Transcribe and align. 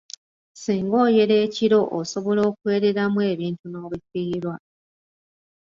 Singa 0.61 0.95
oyera 1.05 1.35
ekiro 1.45 1.79
osobola 1.99 2.41
okwereramu 2.49 3.19
ebintu 3.31 3.65
n'obifiirwa. 3.69 4.55